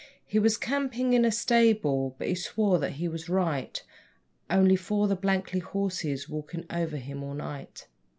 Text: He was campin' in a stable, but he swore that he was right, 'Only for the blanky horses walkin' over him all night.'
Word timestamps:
He 0.25 0.39
was 0.39 0.57
campin' 0.57 1.13
in 1.13 1.23
a 1.25 1.31
stable, 1.31 2.15
but 2.17 2.27
he 2.27 2.33
swore 2.33 2.79
that 2.79 2.93
he 2.93 3.07
was 3.07 3.29
right, 3.29 3.79
'Only 4.49 4.75
for 4.75 5.07
the 5.07 5.15
blanky 5.15 5.59
horses 5.59 6.27
walkin' 6.27 6.65
over 6.71 6.97
him 6.97 7.23
all 7.23 7.35
night.' 7.35 7.85